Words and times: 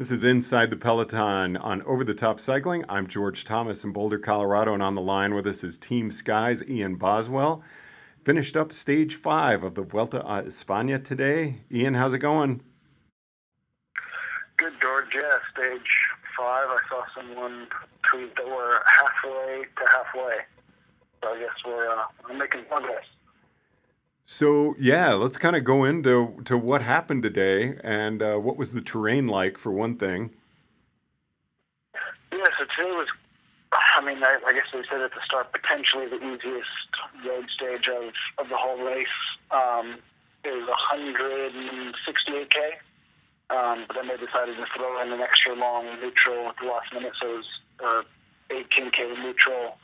This 0.00 0.10
is 0.10 0.24
Inside 0.24 0.70
the 0.70 0.78
Peloton 0.78 1.58
on 1.58 1.82
Over 1.82 2.04
the 2.04 2.14
Top 2.14 2.40
Cycling. 2.40 2.86
I'm 2.88 3.06
George 3.06 3.44
Thomas 3.44 3.84
in 3.84 3.92
Boulder, 3.92 4.18
Colorado, 4.18 4.72
and 4.72 4.82
on 4.82 4.94
the 4.94 5.02
line 5.02 5.34
with 5.34 5.46
us 5.46 5.62
is 5.62 5.76
Team 5.76 6.10
Sky's 6.10 6.66
Ian 6.66 6.94
Boswell. 6.94 7.62
Finished 8.24 8.56
up 8.56 8.72
stage 8.72 9.14
five 9.14 9.62
of 9.62 9.74
the 9.74 9.82
Vuelta 9.82 10.20
a 10.20 10.44
España 10.44 11.04
today. 11.04 11.56
Ian, 11.70 11.92
how's 11.92 12.14
it 12.14 12.20
going? 12.20 12.62
Good, 14.56 14.72
George. 14.80 15.08
Yeah, 15.14 15.36
stage 15.52 15.90
five. 16.34 16.68
I 16.68 16.78
saw 16.88 17.02
someone 17.14 17.66
tweet 18.10 18.34
that 18.36 18.46
we're 18.46 18.80
halfway 18.86 19.64
to 19.64 19.86
halfway. 19.86 20.36
So 21.22 21.34
I 21.34 21.40
guess 21.40 21.50
we're, 21.66 21.90
uh, 21.90 22.04
we're 22.26 22.38
making 22.38 22.64
progress. 22.70 23.04
So 24.32 24.76
yeah, 24.78 25.14
let's 25.14 25.36
kind 25.36 25.56
of 25.56 25.64
go 25.64 25.82
into 25.82 26.40
to 26.44 26.56
what 26.56 26.82
happened 26.82 27.24
today 27.24 27.76
and 27.82 28.22
uh, 28.22 28.36
what 28.36 28.56
was 28.56 28.72
the 28.72 28.80
terrain 28.80 29.26
like 29.26 29.58
for 29.58 29.72
one 29.72 29.96
thing. 29.96 30.30
Yeah, 32.30 32.46
so 32.56 32.64
today 32.76 32.92
was, 32.92 33.08
I 33.72 34.00
mean, 34.06 34.22
I, 34.22 34.38
I 34.46 34.52
guess 34.52 34.66
they 34.72 34.82
said 34.88 35.00
at 35.00 35.10
the 35.10 35.20
start, 35.26 35.52
potentially 35.52 36.06
the 36.06 36.22
easiest 36.24 36.70
road 37.26 37.50
stage 37.52 37.88
of, 37.88 38.14
of 38.38 38.48
the 38.48 38.56
whole 38.56 38.78
race. 38.78 39.08
Um, 39.50 39.98
it 40.44 40.54
was 40.54 40.76
168k, 40.92 42.54
um, 43.50 43.84
but 43.88 43.96
then 43.96 44.06
they 44.06 44.16
decided 44.16 44.56
to 44.58 44.66
throw 44.76 45.02
in 45.02 45.10
an 45.12 45.20
extra 45.20 45.56
long 45.56 45.86
neutral 46.00 46.50
at 46.50 46.54
the 46.62 46.68
last 46.68 46.94
minute, 46.94 47.14
so 47.20 47.34
it 47.34 47.36
was 47.36 47.46
uh, 47.84 48.54
18k 48.54 49.24
neutral 49.24 49.76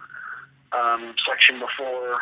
um, 0.70 1.16
section 1.26 1.58
before 1.58 2.20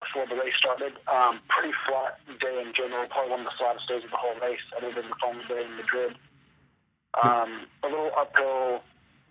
before 0.00 0.26
the 0.26 0.36
race 0.36 0.56
started. 0.58 0.96
Um, 1.06 1.40
pretty 1.48 1.72
flat 1.86 2.18
day 2.40 2.60
in 2.60 2.72
general, 2.74 3.06
probably 3.08 3.30
one 3.30 3.40
of 3.40 3.46
the 3.46 3.56
flattest 3.58 3.88
days 3.88 4.04
of 4.04 4.10
the 4.10 4.16
whole 4.16 4.36
race, 4.40 4.64
other 4.76 4.92
than 4.92 5.08
the 5.08 5.18
final 5.20 5.44
day 5.46 5.64
in 5.64 5.76
Madrid. 5.76 6.16
Um, 7.22 7.66
a 7.82 7.88
little 7.88 8.10
uphill 8.16 8.82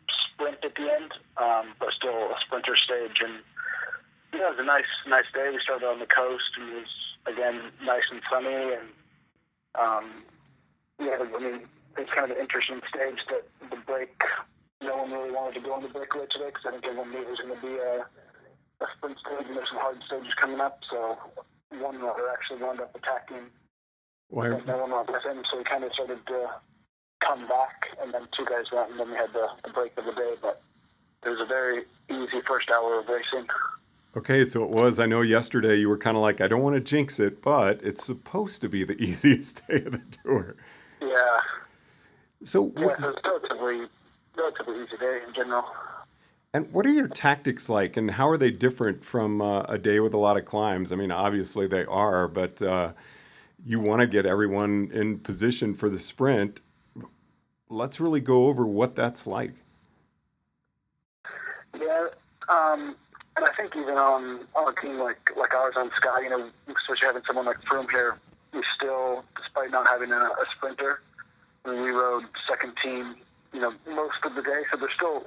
sprint 0.09 0.57
at 0.63 0.75
the 0.75 0.87
end, 0.87 1.11
um, 1.37 1.73
but 1.79 1.89
still 1.93 2.31
a 2.31 2.37
sprinter 2.45 2.75
stage. 2.75 3.17
And 3.23 3.41
yeah, 4.33 4.51
it 4.51 4.57
was 4.57 4.59
a 4.59 4.67
nice, 4.67 4.91
nice 5.07 5.27
day. 5.33 5.49
We 5.51 5.59
started 5.63 5.87
on 5.87 5.99
the 5.99 6.05
coast, 6.05 6.51
and 6.59 6.69
it 6.69 6.85
was 6.85 6.95
again 7.25 7.71
nice 7.83 8.07
and 8.11 8.21
sunny. 8.29 8.77
And 8.77 8.87
um, 9.79 10.05
yeah, 10.99 11.17
I 11.19 11.39
mean, 11.39 11.65
it's 11.97 12.11
kind 12.11 12.29
of 12.29 12.37
an 12.37 12.41
interesting 12.41 12.81
stage 12.87 13.19
that 13.29 13.47
the 13.69 13.77
break. 13.87 14.21
No 14.81 14.95
one 14.95 15.11
really 15.11 15.31
wanted 15.31 15.55
to 15.55 15.61
go 15.61 15.73
on 15.73 15.83
the 15.83 15.89
breakaway 15.89 16.25
today 16.31 16.47
because 16.47 16.63
I 16.67 16.71
think 16.71 16.85
everyone 16.85 17.11
knew 17.11 17.21
it 17.21 17.29
was 17.29 17.39
going 17.39 17.55
to 17.55 17.61
be 17.61 17.75
a 17.75 18.07
a 18.81 18.85
sprint 18.97 19.17
stage, 19.19 19.47
and 19.47 19.57
there's 19.57 19.69
some 19.69 19.79
hard 19.79 19.97
stages 20.05 20.33
coming 20.35 20.59
up. 20.59 20.79
So 20.89 21.17
one 21.71 21.99
runner 21.99 22.29
actually 22.31 22.61
wound 22.61 22.81
up 22.81 22.95
attacking. 22.95 23.49
Why? 24.29 24.49
No 24.49 24.77
one 24.77 24.91
went 24.91 25.11
with 25.11 25.23
him, 25.25 25.43
so 25.51 25.57
he 25.57 25.63
kind 25.63 25.83
of 25.83 25.93
started 25.93 26.25
to 26.27 26.49
come 27.19 27.47
back, 27.47 27.87
and 28.01 28.13
then 28.13 28.27
two 28.37 28.45
guys 28.45 28.65
went, 28.71 28.91
and 28.91 28.99
then 28.99 29.09
we 29.11 29.17
had 29.17 29.33
the, 29.33 29.47
the 29.63 29.73
break 29.73 29.97
of 29.97 30.05
the 30.05 30.13
day. 30.13 30.35
But 30.41 30.61
it 31.25 31.29
was 31.29 31.41
a 31.41 31.45
very 31.45 31.83
easy 32.09 32.41
first 32.47 32.69
hour 32.69 32.99
of 32.99 33.07
racing. 33.07 33.47
Okay, 34.15 34.43
so 34.43 34.63
it 34.63 34.69
was. 34.69 34.99
I 34.99 35.05
know 35.05 35.21
yesterday 35.21 35.75
you 35.75 35.89
were 35.89 35.97
kind 35.97 36.17
of 36.17 36.21
like, 36.21 36.41
I 36.41 36.47
don't 36.47 36.61
want 36.61 36.75
to 36.75 36.79
jinx 36.79 37.19
it, 37.19 37.41
but 37.41 37.81
it's 37.83 38.03
supposed 38.03 38.61
to 38.61 38.69
be 38.69 38.83
the 38.83 38.93
easiest 39.03 39.67
day 39.67 39.83
of 39.83 39.91
the 39.91 40.01
tour. 40.23 40.55
Yeah. 41.01 41.39
So, 42.43 42.71
Yeah, 42.75 42.85
what, 42.85 42.99
so 42.99 43.09
it's 43.09 43.21
relatively, 43.25 43.87
relatively 44.37 44.83
easy 44.83 44.97
day 44.97 45.19
in 45.27 45.33
general. 45.33 45.65
And 46.53 46.71
what 46.73 46.85
are 46.85 46.91
your 46.91 47.07
tactics 47.07 47.69
like, 47.69 47.97
and 47.97 48.09
how 48.09 48.27
are 48.29 48.37
they 48.37 48.51
different 48.51 49.03
from 49.03 49.41
uh, 49.41 49.61
a 49.63 49.77
day 49.77 49.99
with 49.99 50.13
a 50.13 50.17
lot 50.17 50.37
of 50.37 50.45
climbs? 50.45 50.91
I 50.91 50.95
mean, 50.95 51.11
obviously 51.11 51.67
they 51.67 51.85
are, 51.85 52.27
but 52.27 52.61
uh, 52.61 52.93
you 53.65 53.79
want 53.79 54.01
to 54.01 54.07
get 54.07 54.25
everyone 54.25 54.89
in 54.93 55.19
position 55.19 55.73
for 55.73 55.89
the 55.89 55.99
sprint. 55.99 56.61
Let's 57.69 57.99
really 57.99 58.21
go 58.21 58.47
over 58.47 58.65
what 58.65 58.95
that's 58.95 59.27
like. 59.27 59.53
Yeah, 61.79 62.07
um, 62.49 62.95
and 63.37 63.45
I 63.45 63.53
think 63.55 63.75
even 63.75 63.95
on 63.95 64.39
on 64.55 64.73
a 64.75 64.81
team 64.81 64.97
like 64.97 65.31
like 65.37 65.53
ours 65.53 65.75
on 65.77 65.91
Sky, 65.95 66.21
you 66.23 66.29
know, 66.29 66.49
especially 66.67 67.05
having 67.05 67.21
someone 67.27 67.45
like 67.45 67.61
Froome 67.61 67.89
here, 67.91 68.17
we 68.53 68.63
still, 68.75 69.23
despite 69.37 69.69
not 69.71 69.87
having 69.87 70.11
a, 70.11 70.17
a 70.17 70.45
sprinter, 70.55 71.01
I 71.65 71.71
mean, 71.71 71.83
we 71.83 71.91
rode 71.91 72.23
second 72.47 72.73
team, 72.81 73.15
you 73.53 73.61
know, 73.61 73.73
most 73.87 74.17
of 74.23 74.35
the 74.35 74.41
day. 74.41 74.63
So 74.71 74.77
there's 74.77 74.93
still, 74.95 75.25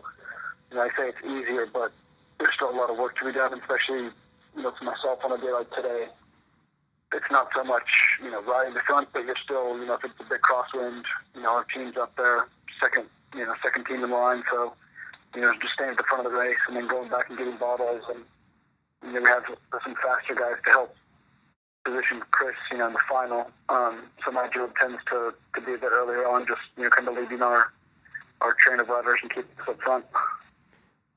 you 0.73 0.79
know, 0.79 0.85
I 0.85 0.89
say 0.97 1.13
it's 1.13 1.23
easier, 1.25 1.69
but 1.73 1.93
there's 2.39 2.55
still 2.55 2.71
a 2.71 2.77
lot 2.77 2.91
of 2.91 2.97
work 2.97 3.17
to 3.19 3.25
be 3.27 3.33
done, 3.33 3.53
especially, 3.61 4.11
you 4.57 4.63
know, 4.63 4.73
for 4.79 4.85
myself 4.85 5.21
on 5.25 5.33
a 5.33 5.39
day 5.39 5.53
like 5.53 5.71
today. 5.71 6.07
It's 7.15 7.31
not 7.31 7.49
so 7.55 7.63
much, 7.63 8.19
you 8.25 8.31
know, 8.31 8.43
riding 8.43 8.73
the 8.73 8.81
front, 8.81 9.09
but 9.13 9.27
you're 9.27 9.37
still, 9.45 9.79
you 9.79 9.85
know, 9.85 9.95
if 9.95 10.05
it's 10.05 10.15
a 10.19 10.25
big 10.25 10.41
crosswind, 10.41 11.05
you 11.35 11.43
know, 11.43 11.51
our 11.51 11.65
team's 11.65 11.97
up 11.99 12.17
there, 12.17 12.49
second, 12.81 13.05
you 13.35 13.45
know, 13.45 13.55
second 13.63 13.85
team 13.85 14.03
in 14.03 14.11
line, 14.11 14.43
so 14.51 14.73
you 15.35 15.41
know, 15.41 15.53
just 15.61 15.75
staying 15.75 15.91
at 15.91 15.97
the 15.97 16.05
front 16.05 16.27
of 16.27 16.33
the 16.33 16.39
race 16.39 16.59
and 16.69 16.77
then 16.77 16.87
going 16.89 17.09
back 17.09 17.29
and 17.29 17.39
getting 17.39 17.57
bottles. 17.57 18.03
And 18.09 18.25
you 19.05 19.13
know, 19.13 19.21
we 19.23 19.29
have 19.29 19.45
some 19.85 19.95
faster 20.03 20.35
guys 20.35 20.57
to 20.65 20.71
help 20.71 20.95
position 21.85 22.23
Chris, 22.31 22.55
you 22.71 22.79
know, 22.79 22.87
in 22.89 22.93
the 22.93 23.01
final. 23.09 23.51
Um, 23.69 24.05
so 24.25 24.31
my 24.31 24.49
job 24.49 24.73
tends 24.79 24.99
to, 25.11 25.35
to 25.55 25.61
be 25.61 25.75
a 25.75 25.79
bit 25.79 25.91
earlier 25.93 26.27
on, 26.27 26.47
just, 26.47 26.61
you 26.77 26.85
know, 26.85 26.91
kind 26.91 27.09
of 27.09 27.17
leading 27.17 27.43
our, 27.43 27.73
our 28.41 28.55
train 28.59 28.79
of 28.79 28.89
riders 28.89 29.19
and 29.23 29.31
keeping 29.33 29.51
us 29.61 29.69
up 29.69 29.81
front. 29.81 30.05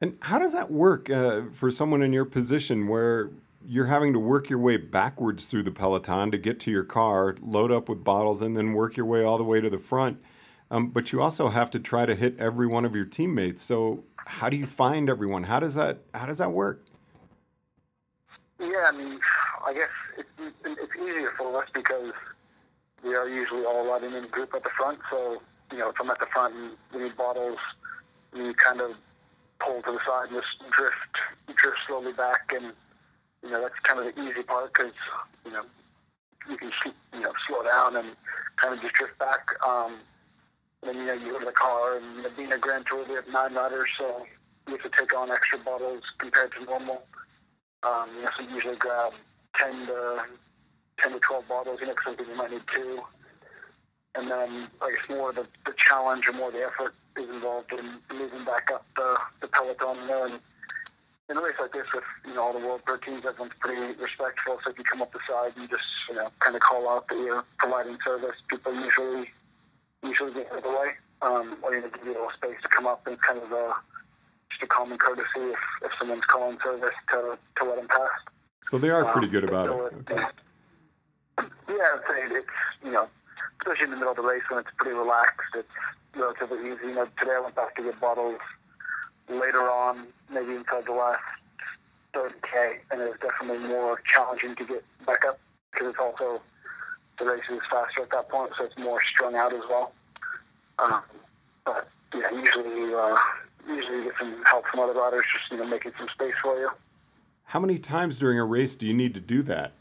And 0.02 0.18
how 0.22 0.40
does 0.40 0.54
that 0.54 0.72
work 0.72 1.10
uh, 1.10 1.44
for 1.54 1.72
someone 1.72 2.02
in 2.02 2.12
your 2.12 2.26
position 2.26 2.88
where 2.88 3.32
you're 3.66 3.86
having 3.86 4.14
to 4.14 4.20
work 4.20 4.50
your 4.50 4.60
way 4.60 4.78
backwards 4.78 5.48
through 5.48 5.64
the 5.64 5.72
peloton 5.72 6.32
to 6.32 6.38
get 6.38 6.60
to 6.62 6.72
your 6.72 6.84
car, 6.84 7.36
load 7.42 7.72
up 7.72 7.88
with 7.88 8.04
bottles, 8.04 8.42
and 8.42 8.58
then 8.58 8.74
work 8.74 8.98
your 8.98 9.06
way 9.06 9.24
all 9.24 9.38
the 9.38 9.44
way 9.44 9.62
to 9.62 9.70
the 9.70 9.80
front? 9.80 10.22
Um, 10.70 10.90
but 10.90 11.12
you 11.12 11.22
also 11.22 11.48
have 11.48 11.72
to 11.72 11.80
try 11.80 12.06
to 12.06 12.16
hit 12.16 12.38
every 12.40 12.68
one 12.68 12.86
of 12.86 12.96
your 12.96 13.06
teammates. 13.06 13.62
So 13.62 14.04
how 14.18 14.50
do 14.50 14.58
you 14.58 14.66
find 14.66 15.10
everyone? 15.10 15.44
How 15.44 15.60
does 15.60 15.76
that 15.76 16.00
how 16.14 16.26
does 16.26 16.40
that 16.40 16.52
work? 16.52 16.84
Yeah, 18.60 18.90
I 18.92 18.92
mean, 18.92 19.20
I 19.66 19.74
guess 19.74 19.90
it's, 20.18 20.56
it's 20.66 20.92
easier 20.96 21.34
for 21.38 21.62
us 21.62 21.70
because 21.74 22.12
we 23.04 23.16
are 23.16 23.30
usually 23.30 23.64
all 23.64 23.88
riding 23.88 24.14
in 24.14 24.26
a 24.26 24.28
group 24.28 24.54
at 24.56 24.64
the 24.64 24.70
front. 24.76 25.00
So, 25.12 25.42
you 25.72 25.78
know, 25.78 25.90
if 25.90 25.96
I'm 26.02 26.10
at 26.10 26.20
the 26.20 26.26
front 26.34 26.56
and 26.56 26.72
we 26.94 27.04
need 27.04 27.16
bottles, 27.16 27.60
we 28.34 28.54
kind 28.56 28.82
of 28.82 28.92
pull 29.60 29.82
to 29.82 29.92
the 29.92 30.00
side 30.06 30.30
and 30.32 30.42
just 30.42 30.72
drift, 30.72 31.14
drift 31.56 31.78
slowly 31.88 32.14
back. 32.14 32.52
And, 32.54 32.74
you 33.44 33.50
know, 33.52 33.62
that's 33.62 33.80
kind 33.84 34.00
of 34.00 34.14
the 34.14 34.22
easy 34.22 34.44
part 34.44 34.74
because, 34.74 34.94
you 35.46 35.52
know, 35.52 35.64
you 36.50 36.58
can, 36.58 36.72
you 37.14 37.20
know, 37.22 37.34
slow 37.48 37.64
down 37.64 37.96
and 37.96 38.16
kind 38.58 38.74
of 38.74 38.82
just 38.82 38.94
drift 38.94 39.18
back. 39.20 39.48
Um, 39.66 40.00
then, 40.84 40.96
you 40.98 41.06
know, 41.06 41.14
you 41.14 41.32
go 41.32 41.40
to 41.40 41.46
the 41.46 41.52
car 41.52 41.98
and, 41.98 42.26
being 42.36 42.52
a 42.52 42.58
Grand 42.58 42.86
Tour, 42.88 43.06
we 43.08 43.16
have 43.16 43.28
nine 43.32 43.54
riders, 43.54 43.90
so 43.98 44.26
you 44.68 44.74
have 44.74 44.84
to 44.84 44.98
take 44.98 45.16
on 45.16 45.32
extra 45.32 45.60
bottles 45.60 46.04
compared 46.20 46.52
to 46.54 46.66
normal. 46.66 47.04
Um, 47.84 48.10
you 48.16 48.24
know, 48.24 48.30
so 48.38 48.44
you 48.44 48.56
usually 48.56 48.78
grab 48.78 49.14
10 49.58 49.88
to, 49.88 50.24
10 51.00 51.12
to 51.14 51.20
12 51.20 51.48
bottles, 51.48 51.80
you 51.82 51.88
know, 51.88 51.94
because 51.94 52.18
some 52.18 52.38
might 52.38 52.52
need 52.52 52.62
two. 52.74 53.00
And 54.18 54.32
then, 54.32 54.68
I 54.82 54.92
guess, 54.92 55.10
more 55.10 55.34
the, 55.34 55.46
the 55.66 55.74
challenge 55.78 56.28
or 56.30 56.34
more 56.34 56.52
the 56.52 56.64
effort 56.66 56.94
is 57.18 57.30
involved 57.30 57.72
in 57.74 58.00
moving 58.16 58.46
back 58.46 58.70
up 58.74 58.86
the, 58.96 59.18
the 59.42 59.48
peloton, 59.48 59.98
you 60.04 60.08
know, 60.08 60.24
and 60.26 60.40
in 61.30 61.38
a 61.38 61.42
race 61.42 61.56
like 61.60 61.74
this 61.74 61.88
with 61.94 62.04
you 62.26 62.36
know 62.36 62.42
all 62.44 62.54
the 62.54 62.60
world 62.60 62.82
pro 62.86 62.98
teams, 62.98 63.26
everyone's 63.26 63.54
pretty 63.60 63.82
respectful. 64.00 64.60
So 64.64 64.70
if 64.72 64.78
you 64.78 64.84
come 64.84 65.02
up 65.02 65.12
the 65.12 65.20
side 65.28 65.54
and 65.58 65.68
just 65.70 65.82
you 66.08 66.16
know 66.16 66.30
kind 66.40 66.56
of 66.56 66.62
call 66.62 66.88
out 66.88 67.08
that 67.08 67.18
you're 67.18 67.44
providing 67.58 67.98
service, 68.06 68.36
people 68.48 68.74
usually 68.76 69.32
usually 70.04 70.34
get 70.34 70.52
out 70.52 70.58
of 70.60 70.64
the 70.64 70.70
way, 70.70 70.90
um, 71.24 71.58
or 71.64 71.74
you 71.74 71.82
know 71.82 71.90
give 71.90 72.06
you 72.06 72.12
a 72.12 72.14
little 72.14 72.30
space 72.38 72.58
to 72.62 72.68
come 72.68 72.86
up 72.86 73.08
and 73.08 73.20
kind 73.22 73.40
of 73.40 73.52
a 73.52 73.74
just 74.52 74.62
a 74.62 74.68
common 74.68 75.00
courtesy 75.00 75.26
if, 75.38 75.58
if 75.84 75.92
someone's 75.98 76.26
calling 76.26 76.60
service 76.64 76.94
to 77.10 77.38
to 77.58 77.66
let 77.66 77.78
them 77.78 77.88
pass. 77.88 78.10
So 78.64 78.78
they 78.78 78.92
are 78.92 79.06
pretty 79.06 79.26
Um, 79.28 79.32
good 79.34 79.44
about 79.46 79.68
so 79.70 79.86
it. 79.88 79.94
Okay. 80.12 80.24
Yeah, 81.40 81.76
I'd 81.76 82.02
say 82.08 82.36
it's 82.36 82.48
you 82.84 82.92
know, 82.92 83.08
especially 83.62 83.86
in 83.86 83.92
the 83.92 83.98
middle 83.98 84.12
of 84.12 84.18
the 84.18 84.24
race 84.24 84.44
when 84.50 84.60
it's 84.60 84.70
pretty 84.78 84.96
relaxed, 84.96 85.56
it's 85.56 85.68
relatively 86.16 86.60
easy. 86.60 86.88
You 86.88 86.96
know, 86.96 87.08
today 87.20 87.36
I 87.38 87.40
went 87.40 87.56
back 87.56 87.76
to 87.76 87.84
get 87.84 88.00
bottles 88.00 88.40
later 89.30 89.70
on, 89.70 90.08
maybe 90.32 90.56
inside 90.56 90.86
the 90.86 90.94
last 90.94 91.22
30k, 92.14 92.80
and 92.92 93.02
it 93.02 93.10
was 93.10 93.18
definitely 93.22 93.68
more 93.68 94.02
challenging 94.06 94.56
to 94.56 94.66
get 94.66 94.84
back 95.06 95.26
up 95.26 95.40
because 95.72 95.90
it's 95.90 96.00
also 96.00 96.42
the 97.20 97.26
race 97.26 97.44
is 97.52 97.60
faster 97.70 98.04
at 98.04 98.12
that 98.12 98.30
point, 98.30 98.52
so 98.58 98.66
it's 98.66 98.78
more 98.78 99.00
strung 99.04 99.36
out 99.36 99.54
as 99.54 99.62
well. 99.70 99.94
Um, 100.80 101.02
but 101.66 101.88
yeah, 102.14 102.32
usually 102.32 102.70
you 102.70 102.98
uh, 102.98 103.18
usually 103.68 103.98
you 103.98 104.04
get 104.06 104.14
some 104.20 104.44
help 104.46 104.66
from 104.68 104.82
other 104.82 104.94
riders, 104.94 105.24
just 105.32 105.52
you 105.52 105.58
know, 105.58 105.66
making 105.66 105.94
some 105.98 106.08
space 106.14 106.34
for 106.42 106.60
you. 106.60 106.70
How 107.46 107.60
many 107.60 107.80
times 107.80 108.18
during 108.18 108.40
a 108.40 108.46
race 108.46 108.76
do 108.76 108.86
you 108.86 108.94
need 108.94 109.14
to 109.14 109.20
do 109.20 109.42
that? 109.44 109.74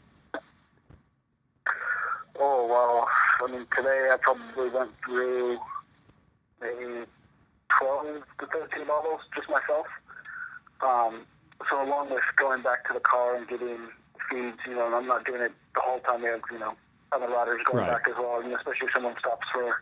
Oh 2.39 2.67
well, 2.67 3.07
I 3.41 3.51
mean 3.51 3.65
today 3.75 4.09
I 4.11 4.17
probably 4.21 4.69
went 4.69 4.91
through 5.05 5.57
maybe 6.61 7.05
twelve 7.79 8.23
to 8.39 8.45
thirteen 8.47 8.87
bottles 8.87 9.21
just 9.35 9.49
myself. 9.49 9.85
Um, 10.85 11.25
so 11.69 11.81
along 11.81 12.09
with 12.11 12.23
going 12.35 12.61
back 12.61 12.87
to 12.87 12.93
the 12.93 12.99
car 12.99 13.35
and 13.35 13.47
getting 13.47 13.87
feeds, 14.29 14.57
you 14.67 14.75
know, 14.75 14.85
and 14.87 14.95
I'm 14.95 15.07
not 15.07 15.25
doing 15.25 15.41
it 15.41 15.51
the 15.75 15.81
whole 15.81 15.99
time. 15.99 16.21
We 16.21 16.27
have 16.29 16.41
you 16.51 16.59
know 16.59 16.75
other 17.11 17.27
riders 17.27 17.61
going 17.65 17.79
Right. 17.79 17.91
back 17.93 18.07
as 18.09 18.15
well. 18.17 18.41
Know, 18.43 18.55
especially 18.55 18.87
if 18.87 18.93
someone 18.93 19.15
stops 19.19 19.47
for 19.53 19.81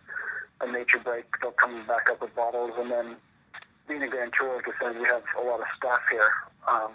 a 0.61 0.71
nature 0.71 0.99
break, 0.99 1.25
they'll 1.41 1.51
come 1.51 1.85
back 1.87 2.09
up 2.11 2.21
with 2.21 2.35
bottles. 2.35 2.71
And 2.77 2.91
then 2.91 3.15
being 3.87 4.03
a 4.03 4.07
Grand 4.07 4.33
Tour, 4.37 4.55
like 4.57 4.67
I 4.67 4.71
said, 4.79 4.99
we 4.99 5.07
have 5.07 5.23
a 5.41 5.43
lot 5.43 5.59
of 5.59 5.65
staff 5.75 5.99
here. 6.11 6.29
Um, 6.67 6.91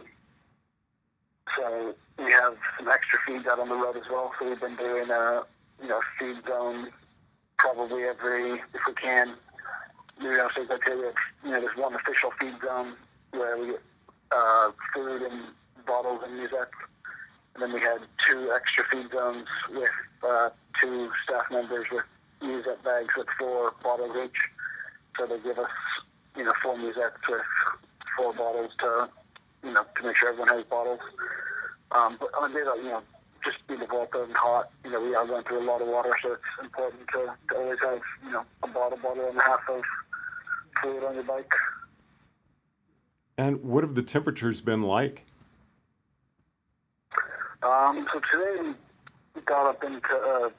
so 1.57 1.95
have 2.40 2.55
some 2.79 2.88
extra 2.88 3.19
feeds 3.26 3.46
out 3.46 3.58
on 3.58 3.69
the 3.69 3.75
road 3.75 3.96
as 3.96 4.08
well. 4.11 4.32
So 4.38 4.49
we've 4.49 4.61
been 4.61 4.76
doing 4.76 5.11
a 5.11 5.43
you 5.82 5.88
know 5.88 6.00
feed 6.19 6.37
zone 6.46 6.90
probably 7.58 8.05
every 8.05 8.55
if 8.55 8.82
we 8.87 8.94
can. 8.94 9.35
You 10.20 10.31
know, 10.37 10.49
so 10.55 10.62
like 10.62 10.87
we 10.87 10.93
have 10.93 11.14
you 11.44 11.50
know 11.50 11.61
there's 11.61 11.76
one 11.76 11.94
official 11.94 12.31
feed 12.40 12.55
zone 12.64 12.94
where 13.32 13.56
we 13.58 13.67
get 13.69 13.82
uh, 14.32 14.70
food 14.94 15.23
and 15.23 15.52
bottles 15.87 16.20
and 16.25 16.38
musettes, 16.38 16.75
and 17.55 17.62
then 17.62 17.73
we 17.73 17.81
had 17.81 17.99
two 18.26 18.52
extra 18.55 18.85
feed 18.90 19.11
zones 19.11 19.46
with 19.70 19.90
uh, 20.29 20.50
two 20.81 21.11
staff 21.25 21.44
members 21.50 21.87
with 21.90 22.05
musette 22.43 22.82
bags 22.85 23.14
with 23.17 23.26
four 23.38 23.73
bottles 23.82 24.17
each. 24.25 24.40
So 25.19 25.26
they 25.26 25.38
give 25.40 25.58
us 25.58 25.70
you 26.37 26.44
know 26.44 26.52
four 26.62 26.76
musettes 26.76 27.29
with 27.29 27.43
four 28.17 28.32
bottles 28.32 28.73
to 28.81 29.08
you 29.64 29.73
know 29.73 29.85
to 29.96 30.02
make 30.02 30.17
sure 30.17 30.31
everyone 30.31 30.49
has 30.49 30.64
bottles. 30.64 31.00
Um, 31.93 32.17
but 32.20 32.31
on 32.38 32.50
a 32.50 32.55
day 32.55 32.64
that, 32.64 32.76
you 32.79 32.90
know, 32.90 33.02
just 33.44 33.58
being 33.67 33.81
the 33.81 33.87
Vuelta 33.87 34.23
and 34.25 34.37
hot, 34.37 34.70
you 34.85 34.90
know, 34.90 35.00
we 35.00 35.14
are 35.14 35.26
going 35.26 35.44
through 35.44 35.62
a 35.62 35.67
lot 35.67 35.81
of 35.81 35.88
water, 35.88 36.12
so 36.23 36.32
it's 36.32 36.43
important 36.62 37.02
to, 37.12 37.35
to 37.49 37.56
always 37.56 37.79
have, 37.82 38.00
you 38.25 38.32
know, 38.32 38.44
a 38.62 38.69
bottle, 38.69 38.99
bottle 38.99 39.29
and 39.29 39.38
a 39.38 39.43
half 39.43 39.61
of 39.70 39.82
fluid 40.82 41.05
on 41.05 41.14
your 41.14 41.25
bike. 41.25 41.50
And 43.37 43.62
what 43.62 43.85
have 43.85 43.94
the 43.94 44.02
temperatures 44.02 44.61
been 44.61 44.82
like? 44.82 45.25
Um, 47.62 48.06
so 48.12 48.20
today 48.20 48.75
we 49.35 49.40
got 49.43 49.67
up 49.67 49.82
into 49.82 50.14
uh, 50.14 50.50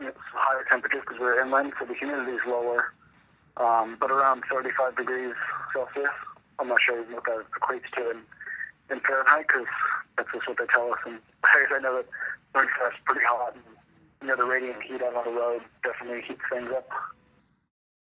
you 0.00 0.06
know, 0.06 0.12
higher 0.32 0.64
temperatures 0.70 1.02
because 1.06 1.20
we're 1.20 1.42
inland, 1.42 1.72
so 1.78 1.86
the 1.86 1.94
humidity 1.94 2.32
is 2.32 2.40
lower, 2.46 2.92
um, 3.58 3.96
but 4.00 4.10
around 4.10 4.42
35 4.50 4.96
degrees 4.96 5.34
Celsius. 5.72 6.10
I'm 6.58 6.68
not 6.68 6.82
sure 6.82 7.02
what 7.04 7.24
that 7.24 7.44
equates 7.58 7.90
to 7.96 8.10
in, 8.10 8.18
in 8.90 9.00
Fahrenheit 9.00 9.46
because 9.48 9.66
that's 10.16 10.28
just 10.32 10.48
what 10.48 10.58
they 10.58 10.66
tell 10.72 10.92
us. 10.92 10.98
And 11.06 11.18
I 11.44 11.78
know 11.78 11.96
that 11.96 12.06
Burnfest's 12.54 13.00
pretty 13.04 13.24
hot, 13.26 13.54
and 13.54 13.62
you 14.20 14.28
know 14.28 14.36
the 14.36 14.44
radiant 14.44 14.82
heat 14.82 15.02
out 15.02 15.14
on 15.14 15.24
the 15.24 15.40
road 15.40 15.62
definitely 15.82 16.22
heats 16.22 16.42
things 16.50 16.70
up. 16.70 16.88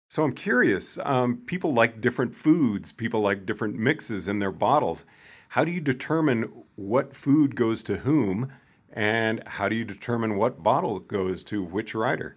So 0.10 0.24
I'm 0.24 0.34
curious. 0.34 0.98
Um, 1.00 1.38
people 1.46 1.74
like 1.74 2.02
different 2.02 2.36
foods. 2.36 2.92
People 2.92 3.22
like 3.22 3.46
different 3.46 3.76
mixes 3.76 4.28
in 4.28 4.40
their 4.40 4.52
bottles. 4.52 5.06
How 5.50 5.64
do 5.64 5.72
you 5.72 5.82
determine 5.82 6.64
what 6.76 7.16
food 7.16 7.56
goes 7.56 7.84
to 7.84 7.98
whom, 7.98 8.52
and 8.92 9.44
how 9.46 9.70
do 9.70 9.76
you 9.76 9.86
determine 9.86 10.36
what 10.36 10.64
bottle 10.64 11.00
goes 11.00 11.44
to 11.46 11.64
which 11.64 11.94
rider? 11.94 12.36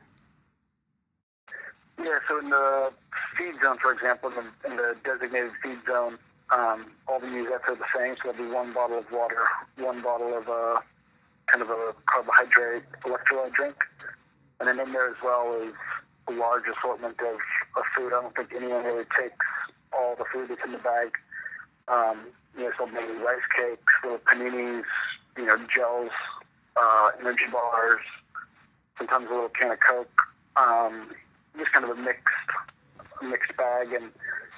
Yeah, 1.99 2.19
so 2.29 2.39
in 2.41 2.51
the 2.51 2.93
feed 3.37 3.55
zone, 3.63 3.79
for 3.81 3.93
example, 3.93 4.31
in 4.31 4.37
the, 4.37 4.71
in 4.71 4.77
the 4.77 4.97
designated 5.05 5.53
feed 5.63 5.79
zone, 5.87 6.19
um, 6.57 6.93
all 7.09 7.19
the 7.21 7.27
musettes 7.27 7.69
are 7.69 7.77
the 7.77 7.85
same. 7.97 8.17
So 8.17 8.33
there'll 8.33 8.49
be 8.49 8.55
one 8.55 8.73
bottle 8.73 8.99
of 8.99 9.11
water, 9.11 9.45
one 9.79 10.03
bottle 10.03 10.37
of 10.37 10.49
a 10.49 10.83
kind 11.47 11.63
of 11.63 11.71
a 11.71 11.95
carbohydrate 12.07 12.85
electrolyte 13.05 13.53
drink, 13.53 13.77
and 14.61 14.69
then 14.69 14.79
in 14.79 14.93
there 14.93 15.09
as 15.09 15.17
well 15.25 15.59
is 15.63 15.75
a 16.29 16.33
large 16.33 16.65
assortment 16.79 17.19
of, 17.21 17.37
of 17.77 17.85
food. 17.97 18.13
I 18.13 18.23
don't 18.23 18.35
think 18.37 18.53
anyone 18.55 18.85
really 18.85 19.05
takes 19.19 19.47
all 19.93 20.15
the 20.17 20.25
food 20.33 20.49
that's 20.49 20.61
in 20.65 20.73
the 20.73 20.79
bag. 20.79 21.19
Um, 21.89 22.29
you 22.57 22.65
know, 22.65 22.71
so 22.79 22.87
maybe 22.87 23.13
rice 23.25 23.43
cakes, 23.57 23.93
little 24.03 24.19
paninis, 24.19 24.85
you 25.37 25.47
know, 25.47 25.57
gels, 25.75 26.11
uh, 26.77 27.11
energy 27.21 27.47
bars, 27.51 28.01
sometimes 28.99 29.27
a 29.31 29.35
little 29.35 29.49
can 29.49 29.73
of 29.73 29.81
Coke. 29.81 30.23
Um, 30.57 31.11
just 31.59 31.73
kind 31.73 31.85
of 31.85 31.97
a 31.97 32.01
mixed, 32.01 32.35
mixed 33.23 33.57
bag, 33.57 33.93
and 33.93 34.11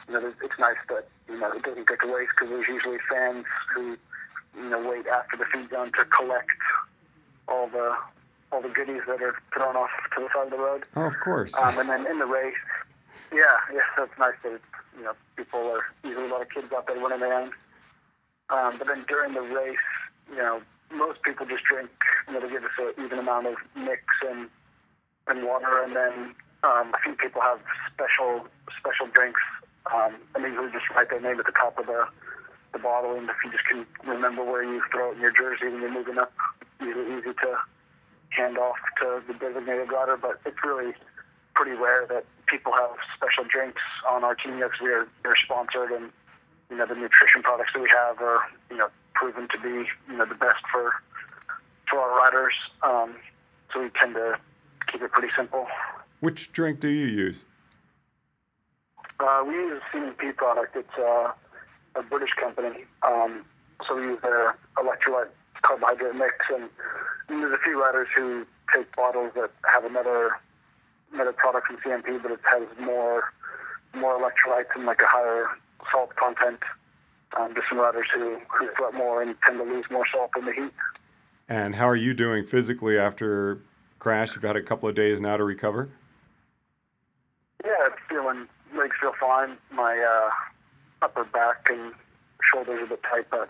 you 0.08 0.14
know, 0.14 0.32
it's 0.42 0.58
nice 0.58 0.76
that 0.88 1.08
you 1.28 1.38
know 1.38 1.50
it 1.52 1.62
doesn't 1.62 1.88
get 1.88 2.00
to 2.00 2.12
waste 2.12 2.32
because 2.36 2.50
there's 2.50 2.68
usually 2.68 2.98
fans 3.08 3.44
who 3.74 3.96
you 4.56 4.68
know 4.68 4.88
wait 4.88 5.06
after 5.06 5.36
the 5.36 5.44
feed 5.46 5.70
zone 5.70 5.92
to 5.92 6.04
collect 6.06 6.50
all 7.48 7.68
the 7.68 7.94
all 8.52 8.62
the 8.62 8.68
goodies 8.68 9.02
that 9.06 9.20
are 9.22 9.36
thrown 9.52 9.76
off 9.76 9.90
to 10.14 10.22
the 10.22 10.28
side 10.32 10.44
of 10.44 10.50
the 10.50 10.58
road. 10.58 10.84
Oh, 10.96 11.02
of 11.02 11.18
course. 11.20 11.54
Um, 11.54 11.78
and 11.78 11.88
then 11.88 12.06
in 12.06 12.18
the 12.18 12.26
race, 12.26 12.54
yeah, 13.32 13.56
yeah, 13.72 13.80
so 13.96 14.04
it's 14.04 14.18
nice 14.18 14.34
that 14.44 14.52
it's, 14.52 14.64
you 14.96 15.04
know 15.04 15.12
people 15.36 15.60
are 15.60 15.84
usually 16.04 16.26
a 16.26 16.32
lot 16.32 16.42
of 16.42 16.48
kids 16.50 16.72
out 16.72 16.86
there 16.86 16.96
running 16.96 17.22
around. 17.22 17.52
Um, 18.50 18.78
but 18.78 18.86
then 18.86 19.04
during 19.08 19.32
the 19.34 19.40
race, 19.40 19.78
you 20.30 20.36
know, 20.36 20.60
most 20.92 21.22
people 21.22 21.46
just 21.46 21.64
drink. 21.64 21.90
You 22.28 22.34
know, 22.34 22.40
they 22.40 22.50
give 22.50 22.62
us 22.62 22.70
an 22.78 23.04
even 23.04 23.18
amount 23.18 23.46
of 23.46 23.54
mix 23.74 24.02
and 24.28 24.48
and 25.26 25.44
water, 25.44 25.82
and 25.82 25.96
then 25.96 26.34
um, 26.62 26.92
a 26.94 26.98
few 27.02 27.14
people 27.14 27.40
have 27.40 27.58
special 27.92 28.46
special 28.78 29.06
drinks. 29.12 29.40
Um, 29.92 30.14
and 30.34 30.44
usually 30.44 30.72
just 30.72 30.88
write 30.90 31.10
their 31.10 31.20
name 31.20 31.38
at 31.38 31.46
the 31.46 31.52
top 31.52 31.78
of 31.78 31.86
the 31.86 32.06
the 32.72 32.78
bottle, 32.80 33.14
and 33.14 33.30
if 33.30 33.36
you 33.44 33.52
just 33.52 33.64
can 33.64 33.86
remember 34.04 34.44
where 34.44 34.64
you 34.64 34.82
throw 34.90 35.12
it 35.12 35.16
in 35.16 35.20
your 35.20 35.30
jersey 35.30 35.66
when 35.66 35.80
you're 35.80 35.92
moving 35.92 36.18
up, 36.18 36.32
it's 36.60 36.70
usually 36.80 37.18
easy 37.18 37.32
to 37.32 37.56
hand 38.30 38.58
off 38.58 38.76
to 39.00 39.22
the 39.28 39.34
designated 39.34 39.92
rider. 39.92 40.16
But 40.16 40.40
it's 40.44 40.56
really 40.64 40.92
pretty 41.54 41.72
rare 41.72 42.06
that 42.08 42.24
people 42.46 42.72
have 42.72 42.90
special 43.14 43.44
drinks 43.44 43.80
on 44.08 44.24
our 44.24 44.34
team 44.34 44.56
because 44.56 44.72
we're 44.80 45.06
they're 45.22 45.36
sponsored 45.36 45.92
and 45.92 46.10
you 46.70 46.76
know 46.76 46.86
the 46.86 46.94
nutrition 46.94 47.42
products 47.42 47.72
that 47.74 47.82
we 47.82 47.88
have 47.90 48.20
are 48.20 48.40
you 48.70 48.76
know 48.76 48.88
proven 49.14 49.46
to 49.48 49.58
be 49.60 49.86
you 50.08 50.16
know 50.16 50.24
the 50.24 50.34
best 50.34 50.62
for 50.72 50.92
for 51.88 51.98
our 52.00 52.18
riders. 52.18 52.54
Um, 52.82 53.14
so 53.72 53.82
we 53.82 53.90
tend 53.90 54.14
to 54.14 54.38
keep 54.88 55.02
it 55.02 55.12
pretty 55.12 55.32
simple. 55.36 55.66
Which 56.20 56.52
drink 56.52 56.80
do 56.80 56.88
you 56.88 57.06
use? 57.06 57.44
Uh, 59.20 59.44
we 59.46 59.54
use 59.54 59.80
a 59.80 59.96
CMP 59.96 60.36
product. 60.36 60.76
It's 60.76 60.98
uh, 60.98 61.32
a 61.94 62.02
British 62.02 62.32
company. 62.34 62.84
Um, 63.02 63.44
so 63.86 63.96
we 63.96 64.02
use 64.02 64.20
their 64.22 64.56
electrolyte 64.76 65.28
carbohydrate 65.62 66.14
mix, 66.14 66.34
and, 66.52 66.68
there's 67.26 67.54
a 67.54 67.62
few 67.62 67.80
riders 67.80 68.06
who 68.14 68.44
take 68.72 68.94
bottles 68.94 69.32
that 69.34 69.50
have 69.66 69.84
another 69.84 70.38
another 71.14 71.32
product 71.32 71.66
from 71.66 71.76
CMP, 71.78 72.22
but 72.22 72.32
it 72.32 72.40
has 72.44 72.62
more 72.78 73.32
more 73.94 74.18
electrolytes 74.18 74.74
and 74.74 74.84
like 74.84 75.00
a 75.00 75.06
higher 75.06 75.46
salt 75.90 76.14
content. 76.16 76.60
Um, 77.38 77.52
there's 77.54 77.66
some 77.68 77.78
riders 77.78 78.06
who, 78.14 78.38
who 78.48 78.68
sweat 78.76 78.94
more 78.94 79.22
and 79.22 79.34
tend 79.44 79.58
to 79.58 79.64
lose 79.64 79.86
more 79.90 80.04
salt 80.12 80.30
in 80.38 80.44
the 80.44 80.52
heat. 80.52 80.72
And 81.48 81.74
how 81.74 81.88
are 81.88 81.96
you 81.96 82.14
doing 82.14 82.46
physically 82.46 82.98
after 82.98 83.60
crash? 83.98 84.34
You've 84.34 84.44
had 84.44 84.56
a 84.56 84.62
couple 84.62 84.88
of 84.88 84.94
days 84.94 85.20
now 85.20 85.36
to 85.36 85.44
recover. 85.44 85.88
Yeah, 87.64 87.72
it's 87.86 87.96
feeling 88.08 88.46
legs 88.76 88.96
feel 89.00 89.13
fine. 89.26 89.56
My 89.72 89.98
uh, 89.98 90.30
upper 91.02 91.24
back 91.24 91.68
and 91.70 91.92
shoulders 92.42 92.80
are 92.80 92.84
a 92.84 92.88
bit 92.88 93.02
tight, 93.02 93.26
but 93.30 93.48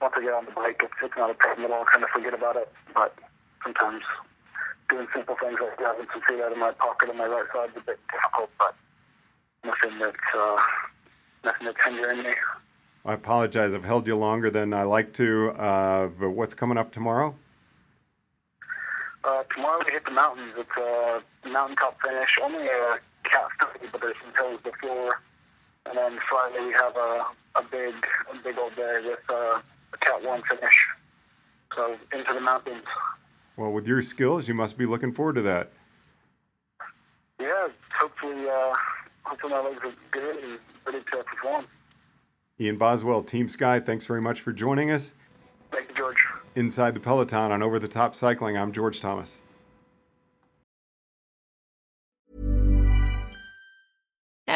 once 0.00 0.14
I 0.16 0.22
get 0.22 0.32
on 0.32 0.44
the 0.44 0.52
bike, 0.52 0.80
it's, 0.82 0.92
it's 1.02 1.14
not 1.16 1.30
a 1.30 1.34
problem 1.34 1.66
at 1.66 1.70
all. 1.70 1.82
I 1.82 1.92
kind 1.92 2.04
of 2.04 2.10
forget 2.10 2.34
about 2.34 2.56
it. 2.56 2.70
But 2.94 3.14
sometimes 3.62 4.02
doing 4.88 5.06
simple 5.14 5.36
things 5.40 5.58
like 5.60 5.76
grabbing 5.76 6.06
some 6.12 6.22
food 6.28 6.40
out 6.40 6.52
of 6.52 6.58
my 6.58 6.72
pocket 6.72 7.10
on 7.10 7.16
my 7.16 7.26
right 7.26 7.46
side 7.52 7.70
is 7.70 7.76
a 7.76 7.80
bit 7.80 7.98
difficult, 8.12 8.50
but 8.58 8.74
nothing 9.64 9.98
that's 9.98 10.16
uh, 10.36 10.56
nothing 11.44 11.66
that's 11.66 11.84
hindering 11.84 12.22
me. 12.22 12.34
I 13.04 13.14
apologize. 13.14 13.74
I've 13.74 13.84
held 13.84 14.06
you 14.06 14.16
longer 14.16 14.50
than 14.50 14.72
I 14.72 14.84
like 14.84 15.12
to. 15.14 15.50
Uh, 15.50 16.06
but 16.06 16.30
what's 16.30 16.54
coming 16.54 16.78
up 16.78 16.92
tomorrow? 16.92 17.34
Uh, 19.24 19.42
tomorrow 19.54 19.82
we 19.86 19.92
hit 19.92 20.04
the 20.04 20.12
mountains. 20.12 20.52
It's 20.56 20.70
a 20.76 21.48
mountain 21.48 21.76
top 21.76 21.96
finish. 22.04 22.30
Only 22.42 22.66
a 22.66 22.98
cat 23.24 23.48
30, 23.82 23.92
but 23.92 24.00
there's 24.00 24.16
some 24.22 24.34
hills 24.34 24.60
before. 24.62 25.20
And 25.86 25.96
then 25.96 26.18
Friday 26.28 26.64
we 26.66 26.72
have 26.72 26.96
a, 26.96 27.24
a 27.56 27.62
big 27.70 27.94
a 28.30 28.42
big 28.42 28.58
old 28.58 28.76
day 28.76 29.00
with 29.04 29.18
uh, 29.28 29.60
a 29.92 29.98
cat 30.00 30.22
one 30.22 30.42
finish. 30.48 30.86
So 31.74 31.96
into 32.12 32.34
the 32.34 32.40
mountains. 32.40 32.84
Well, 33.56 33.72
with 33.72 33.86
your 33.86 34.02
skills, 34.02 34.48
you 34.48 34.54
must 34.54 34.78
be 34.78 34.86
looking 34.86 35.12
forward 35.12 35.34
to 35.34 35.42
that. 35.42 35.72
Yeah, 37.40 37.68
hopefully, 37.98 38.48
uh, 38.48 38.72
hopefully 39.24 39.52
my 39.52 39.60
legs 39.60 39.80
are 39.84 39.92
good 40.10 40.36
and 40.44 40.58
ready 40.86 41.00
to 41.12 41.24
perform. 41.24 41.66
Ian 42.60 42.76
Boswell, 42.76 43.22
Team 43.22 43.48
Sky, 43.48 43.80
thanks 43.80 44.06
very 44.06 44.20
much 44.20 44.40
for 44.40 44.52
joining 44.52 44.90
us. 44.90 45.14
Thank 45.72 45.88
you, 45.88 45.94
George. 45.96 46.24
Inside 46.54 46.94
the 46.94 47.00
Peloton 47.00 47.50
on 47.50 47.62
Over 47.62 47.78
the 47.78 47.88
Top 47.88 48.14
Cycling, 48.14 48.56
I'm 48.56 48.72
George 48.72 49.00
Thomas. 49.00 49.38